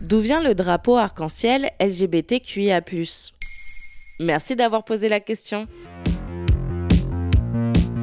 D'où 0.00 0.20
vient 0.20 0.42
le 0.42 0.54
drapeau 0.54 0.96
arc-en-ciel 0.96 1.70
LGBTQIA 1.80 2.82
Merci 4.20 4.54
d'avoir 4.54 4.84
posé 4.84 5.08
la 5.08 5.20
question. 5.20 5.66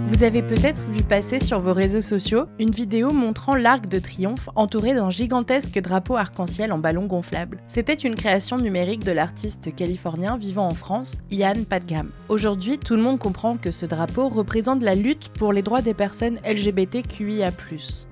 Vous 0.08 0.24
avez 0.24 0.42
peut-être 0.42 0.90
vu 0.90 1.04
passer 1.04 1.40
sur 1.40 1.60
vos 1.60 1.74
réseaux 1.74 2.02
sociaux 2.02 2.46
une 2.60 2.72
vidéo 2.72 3.12
montrant 3.12 3.56
l'Arc 3.56 3.88
de 3.88 4.00
Triomphe 4.00 4.50
entouré 4.56 4.94
d'un 4.94 5.12
gigantesque 5.12 5.80
drapeau 5.80 6.16
arc-en-ciel 6.16 6.72
en 6.72 6.80
ballon 6.80 7.06
gonflable. 7.06 7.60
C'était 7.68 7.94
une 7.94 8.16
création 8.16 8.58
numérique 8.58 9.04
de 9.04 9.12
l'artiste 9.12 9.76
californien 9.76 10.36
vivant 10.36 10.68
en 10.68 10.74
France, 10.74 11.18
Ian 11.30 11.64
Padgham. 11.68 12.10
Aujourd'hui, 12.28 12.80
tout 12.80 12.96
le 12.96 13.04
monde 13.04 13.20
comprend 13.20 13.56
que 13.56 13.72
ce 13.72 13.86
drapeau 13.86 14.30
représente 14.30 14.82
la 14.82 14.96
lutte 14.96 15.30
pour 15.30 15.54
les 15.54 15.62
droits 15.62 15.82
des 15.82 15.94
personnes 15.94 16.40
LGBTQIA+. 16.44 17.52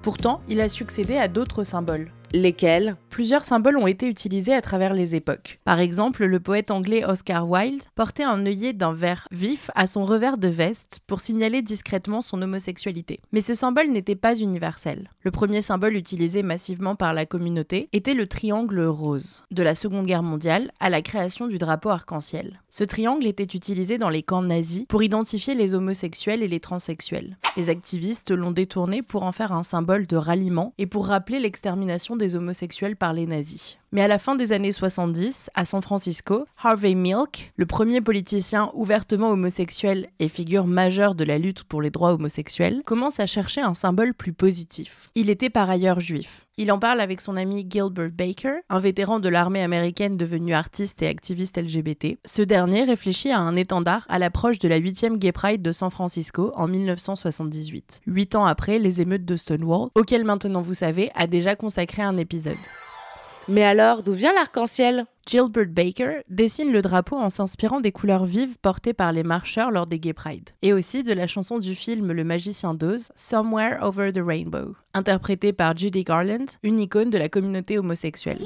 Pourtant, 0.03 0.41
il 0.49 0.61
a 0.61 0.69
succédé 0.69 1.17
à 1.17 1.27
d'autres 1.27 1.63
symboles. 1.63 2.11
Lesquels 2.33 2.95
Plusieurs 3.09 3.43
symboles 3.43 3.77
ont 3.77 3.87
été 3.87 4.07
utilisés 4.07 4.53
à 4.53 4.61
travers 4.61 4.93
les 4.93 5.15
époques. 5.15 5.59
Par 5.65 5.81
exemple, 5.81 6.23
le 6.23 6.39
poète 6.39 6.71
anglais 6.71 7.03
Oscar 7.03 7.47
Wilde 7.49 7.83
portait 7.93 8.23
un 8.23 8.45
œillet 8.45 8.71
d'un 8.71 8.93
vert 8.93 9.27
vif 9.31 9.69
à 9.75 9.85
son 9.85 10.05
revers 10.05 10.37
de 10.37 10.47
veste 10.47 11.01
pour 11.07 11.19
signaler 11.19 11.61
discrètement 11.61 12.21
son 12.21 12.41
homosexualité. 12.41 13.19
Mais 13.33 13.41
ce 13.41 13.53
symbole 13.53 13.89
n'était 13.89 14.15
pas 14.15 14.39
universel. 14.39 15.09
Le 15.23 15.31
premier 15.31 15.61
symbole 15.61 15.97
utilisé 15.97 16.41
massivement 16.41 16.95
par 16.95 17.13
la 17.13 17.25
communauté 17.25 17.89
était 17.91 18.13
le 18.13 18.27
triangle 18.27 18.85
rose, 18.85 19.43
de 19.51 19.61
la 19.61 19.75
Seconde 19.75 20.05
Guerre 20.05 20.23
mondiale 20.23 20.71
à 20.79 20.89
la 20.89 21.01
création 21.01 21.47
du 21.47 21.57
drapeau 21.57 21.89
arc-en-ciel. 21.89 22.61
Ce 22.69 22.85
triangle 22.85 23.27
était 23.27 23.43
utilisé 23.43 23.97
dans 23.97 24.09
les 24.09 24.23
camps 24.23 24.41
nazis 24.41 24.85
pour 24.87 25.03
identifier 25.03 25.53
les 25.53 25.75
homosexuels 25.75 26.43
et 26.43 26.47
les 26.47 26.61
transsexuels. 26.61 27.37
Les 27.57 27.69
activistes 27.69 28.31
l'ont 28.31 28.51
détourné 28.51 29.01
pour 29.01 29.23
en 29.23 29.33
faire 29.33 29.51
un 29.51 29.63
symbole 29.63 30.07
de 30.07 30.15
ralliement 30.15 30.73
et 30.77 30.85
pour 30.85 31.07
rappeler 31.07 31.39
l'extermination 31.39 32.15
des 32.21 32.37
homosexuels 32.37 32.95
par 32.95 33.11
les 33.11 33.25
nazis. 33.25 33.77
Mais 33.93 34.01
à 34.01 34.07
la 34.07 34.19
fin 34.19 34.35
des 34.35 34.53
années 34.53 34.71
70, 34.71 35.49
à 35.53 35.65
San 35.65 35.81
Francisco, 35.81 36.45
Harvey 36.63 36.95
Milk, 36.95 37.51
le 37.57 37.65
premier 37.65 37.99
politicien 37.99 38.71
ouvertement 38.73 39.31
homosexuel 39.31 40.07
et 40.19 40.29
figure 40.29 40.65
majeure 40.65 41.13
de 41.13 41.25
la 41.25 41.37
lutte 41.37 41.65
pour 41.65 41.81
les 41.81 41.89
droits 41.89 42.13
homosexuels, 42.13 42.83
commence 42.85 43.19
à 43.19 43.25
chercher 43.25 43.59
un 43.59 43.73
symbole 43.73 44.13
plus 44.13 44.31
positif. 44.31 45.09
Il 45.15 45.29
était 45.29 45.49
par 45.49 45.69
ailleurs 45.69 45.99
juif. 45.99 46.47
Il 46.55 46.71
en 46.71 46.79
parle 46.79 47.01
avec 47.01 47.19
son 47.19 47.35
ami 47.35 47.67
Gilbert 47.69 48.11
Baker, 48.11 48.59
un 48.69 48.79
vétéran 48.79 49.19
de 49.19 49.27
l'armée 49.27 49.61
américaine 49.61 50.15
devenu 50.15 50.53
artiste 50.53 51.01
et 51.01 51.07
activiste 51.07 51.61
LGBT. 51.61 52.17
Ce 52.23 52.41
dernier 52.41 52.85
réfléchit 52.85 53.31
à 53.31 53.39
un 53.39 53.57
étendard 53.57 54.05
à 54.07 54.19
l'approche 54.19 54.59
de 54.59 54.69
la 54.69 54.79
8e 54.79 55.17
Gay 55.17 55.33
Pride 55.33 55.61
de 55.61 55.73
San 55.73 55.91
Francisco 55.91 56.53
en 56.55 56.67
1978, 56.69 58.01
huit 58.07 58.35
ans 58.35 58.45
après 58.45 58.79
les 58.79 59.01
émeutes 59.01 59.25
de 59.25 59.35
Stonewall, 59.35 59.89
auxquelles 59.95 60.23
maintenant 60.23 60.61
vous 60.61 60.75
savez 60.75 61.11
a 61.15 61.27
déjà 61.27 61.57
consacré 61.57 62.03
un 62.03 62.15
épisode. 62.15 62.57
Mais 63.51 63.65
alors, 63.65 64.01
d'où 64.01 64.13
vient 64.13 64.31
l'arc-en-ciel? 64.31 65.05
Gilbert 65.27 65.67
Baker 65.67 66.21
dessine 66.29 66.71
le 66.71 66.81
drapeau 66.81 67.17
en 67.17 67.29
s'inspirant 67.29 67.81
des 67.81 67.91
couleurs 67.91 68.23
vives 68.23 68.57
portées 68.61 68.93
par 68.93 69.11
les 69.11 69.23
marcheurs 69.23 69.71
lors 69.71 69.85
des 69.85 69.99
Gay 69.99 70.13
Pride, 70.13 70.51
et 70.61 70.71
aussi 70.71 71.03
de 71.03 71.11
la 71.11 71.27
chanson 71.27 71.59
du 71.59 71.75
film 71.75 72.13
Le 72.13 72.23
Magicien 72.23 72.73
d'Oz, 72.73 73.11
Somewhere 73.15 73.77
Over 73.81 74.13
the 74.13 74.21
Rainbow, 74.25 74.77
interprétée 74.93 75.53
par 75.53 75.77
Judy 75.77 76.03
Garland, 76.03 76.45
une 76.63 76.79
icône 76.79 77.09
de 77.09 77.17
la 77.17 77.29
communauté 77.29 77.77
homosexuelle. 77.77 78.39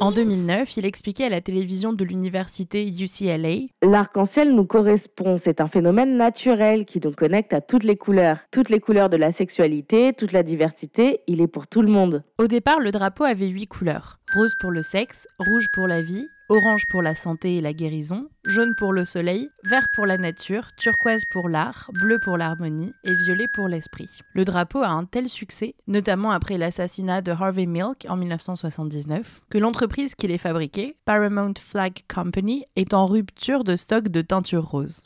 en 0.00 0.12
2009, 0.12 0.76
il 0.76 0.86
expliquait 0.86 1.24
à 1.24 1.28
la 1.28 1.40
télévision 1.40 1.92
de 1.92 2.04
l'université 2.04 2.86
UCLA 2.86 3.66
L'arc-en-ciel 3.82 4.54
nous 4.54 4.64
correspond, 4.64 5.36
c'est 5.36 5.60
un 5.60 5.68
phénomène 5.68 6.16
naturel 6.16 6.84
qui 6.84 7.00
nous 7.02 7.12
connecte 7.12 7.52
à 7.52 7.60
toutes 7.60 7.84
les 7.84 7.96
couleurs. 7.96 8.38
Toutes 8.50 8.68
les 8.68 8.80
couleurs 8.80 9.10
de 9.10 9.16
la 9.16 9.32
sexualité, 9.32 10.12
toute 10.16 10.32
la 10.32 10.42
diversité, 10.42 11.20
il 11.26 11.40
est 11.40 11.48
pour 11.48 11.66
tout 11.66 11.82
le 11.82 11.88
monde. 11.88 12.22
Au 12.38 12.46
départ, 12.46 12.80
le 12.80 12.90
drapeau 12.90 13.24
avait 13.24 13.48
huit 13.48 13.66
couleurs 13.66 14.20
rose 14.34 14.54
pour 14.60 14.70
le 14.70 14.82
sexe, 14.82 15.26
rouge 15.38 15.66
pour 15.72 15.88
la 15.88 16.02
vie, 16.02 16.28
orange 16.48 16.86
pour 16.90 17.02
la 17.02 17.14
santé 17.14 17.56
et 17.56 17.60
la 17.60 17.72
guérison, 17.72 18.28
jaune 18.44 18.74
pour 18.74 18.92
le 18.92 19.04
soleil, 19.04 19.50
vert 19.64 19.88
pour 19.94 20.06
la 20.06 20.18
nature, 20.18 20.74
turquoise 20.76 21.24
pour 21.24 21.48
l'art, 21.48 21.90
bleu 21.92 22.18
pour 22.18 22.36
l'harmonie 22.36 22.92
et 23.04 23.14
violet 23.14 23.46
pour 23.54 23.68
l'esprit. 23.68 24.08
Le 24.34 24.44
drapeau 24.44 24.82
a 24.82 24.88
un 24.88 25.04
tel 25.04 25.28
succès, 25.28 25.74
notamment 25.86 26.30
après 26.30 26.58
l'assassinat 26.58 27.20
de 27.20 27.32
Harvey 27.32 27.66
Milk 27.66 28.06
en 28.08 28.16
1979, 28.16 29.42
que 29.50 29.58
l'entreprise 29.58 30.14
qui 30.14 30.26
les 30.26 30.38
fabriquait, 30.38 30.96
Paramount 31.04 31.54
Flag 31.58 32.02
Company, 32.12 32.64
est 32.76 32.94
en 32.94 33.06
rupture 33.06 33.64
de 33.64 33.76
stock 33.76 34.08
de 34.08 34.22
teinture 34.22 34.64
rose. 34.64 35.04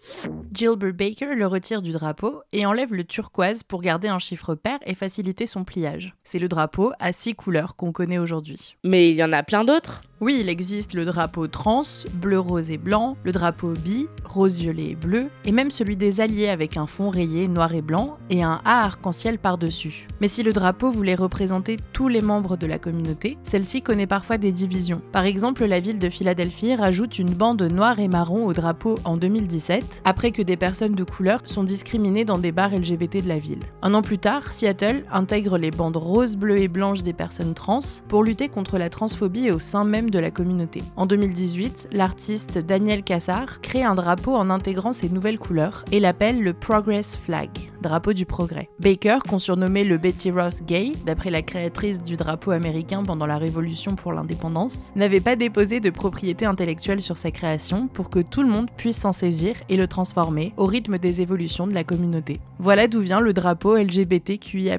Gilbert 0.52 0.94
Baker 0.94 1.34
le 1.34 1.46
retire 1.46 1.82
du 1.82 1.92
drapeau 1.92 2.42
et 2.52 2.66
enlève 2.66 2.94
le 2.94 3.04
turquoise 3.04 3.62
pour 3.62 3.82
garder 3.82 4.08
un 4.08 4.18
chiffre 4.18 4.54
pair 4.54 4.78
et 4.86 4.94
faciliter 4.94 5.46
son 5.46 5.64
pliage. 5.64 6.14
C'est 6.24 6.38
le 6.38 6.48
drapeau 6.48 6.92
à 7.00 7.12
six 7.12 7.34
couleurs 7.34 7.76
qu'on 7.76 7.92
connaît 7.92 8.18
aujourd'hui. 8.18 8.76
Mais 8.84 9.10
il 9.10 9.16
y 9.16 9.24
en 9.24 9.32
a 9.32 9.42
plein 9.42 9.64
d'autres 9.64 10.02
oui, 10.20 10.38
il 10.40 10.48
existe 10.48 10.94
le 10.94 11.04
drapeau 11.04 11.48
trans, 11.48 11.82
bleu, 12.14 12.38
rose 12.38 12.70
et 12.70 12.78
blanc, 12.78 13.16
le 13.24 13.32
drapeau 13.32 13.72
bi, 13.72 14.06
rose, 14.24 14.58
violet 14.58 14.90
et 14.90 14.94
bleu, 14.94 15.28
et 15.44 15.52
même 15.52 15.70
celui 15.70 15.96
des 15.96 16.20
alliés 16.20 16.48
avec 16.48 16.76
un 16.76 16.86
fond 16.86 17.08
rayé 17.08 17.48
noir 17.48 17.74
et 17.74 17.82
blanc 17.82 18.18
et 18.30 18.42
un 18.42 18.60
A 18.64 18.84
arc-en-ciel 18.84 19.38
par-dessus. 19.38 20.06
Mais 20.20 20.28
si 20.28 20.42
le 20.42 20.52
drapeau 20.52 20.90
voulait 20.90 21.14
représenter 21.14 21.78
tous 21.92 22.08
les 22.08 22.20
membres 22.20 22.56
de 22.56 22.66
la 22.66 22.78
communauté, 22.78 23.38
celle-ci 23.42 23.82
connaît 23.82 24.06
parfois 24.06 24.38
des 24.38 24.52
divisions. 24.52 25.00
Par 25.12 25.24
exemple, 25.24 25.64
la 25.64 25.80
ville 25.80 25.98
de 25.98 26.10
Philadelphie 26.10 26.74
rajoute 26.74 27.18
une 27.18 27.30
bande 27.30 27.62
noire 27.62 27.98
et 27.98 28.08
marron 28.08 28.46
au 28.46 28.52
drapeau 28.52 28.96
en 29.04 29.16
2017, 29.16 30.02
après 30.04 30.30
que 30.30 30.42
des 30.42 30.56
personnes 30.56 30.94
de 30.94 31.04
couleur 31.04 31.40
sont 31.44 31.64
discriminées 31.64 32.24
dans 32.24 32.38
des 32.38 32.52
bars 32.52 32.70
LGBT 32.70 33.22
de 33.22 33.28
la 33.28 33.38
ville. 33.38 33.60
Un 33.82 33.94
an 33.94 34.02
plus 34.02 34.18
tard, 34.18 34.52
Seattle 34.52 35.04
intègre 35.12 35.58
les 35.58 35.70
bandes 35.70 35.96
rose, 35.96 36.36
bleu 36.36 36.58
et 36.58 36.68
blanches 36.68 37.02
des 37.02 37.12
personnes 37.12 37.54
trans 37.54 37.80
pour 38.08 38.22
lutter 38.22 38.48
contre 38.48 38.78
la 38.78 38.90
transphobie 38.90 39.50
au 39.50 39.58
sein 39.58 39.84
même 39.84 40.10
de 40.10 40.18
la 40.18 40.30
communauté. 40.30 40.82
En 40.96 41.06
2018, 41.06 41.88
l'artiste 41.92 42.58
Daniel 42.58 43.02
Crée 43.62 43.84
un 43.84 43.94
drapeau 43.94 44.34
en 44.34 44.50
intégrant 44.50 44.92
ces 44.92 45.08
nouvelles 45.08 45.38
couleurs 45.38 45.84
et 45.92 46.00
l'appelle 46.00 46.42
le 46.42 46.52
Progress 46.52 47.16
Flag, 47.16 47.48
drapeau 47.80 48.12
du 48.12 48.26
progrès. 48.26 48.68
Baker, 48.80 49.18
qu'on 49.28 49.38
surnommait 49.38 49.84
le 49.84 49.98
Betty 49.98 50.32
Ross 50.32 50.62
Gay, 50.62 50.92
d'après 51.06 51.30
la 51.30 51.42
créatrice 51.42 52.02
du 52.02 52.16
drapeau 52.16 52.50
américain 52.50 53.04
pendant 53.04 53.26
la 53.26 53.38
Révolution 53.38 53.94
pour 53.94 54.12
l'indépendance, 54.12 54.90
n'avait 54.96 55.20
pas 55.20 55.36
déposé 55.36 55.78
de 55.78 55.90
propriété 55.90 56.44
intellectuelle 56.44 57.00
sur 57.00 57.16
sa 57.16 57.30
création 57.30 57.86
pour 57.86 58.10
que 58.10 58.20
tout 58.20 58.42
le 58.42 58.48
monde 58.48 58.70
puisse 58.76 58.98
s'en 58.98 59.12
saisir 59.12 59.54
et 59.68 59.76
le 59.76 59.86
transformer 59.86 60.52
au 60.56 60.66
rythme 60.66 60.98
des 60.98 61.20
évolutions 61.20 61.68
de 61.68 61.74
la 61.74 61.84
communauté. 61.84 62.40
Voilà 62.58 62.88
d'où 62.88 63.00
vient 63.00 63.20
le 63.20 63.32
drapeau 63.32 63.76
LGBTQIA+. 63.76 64.78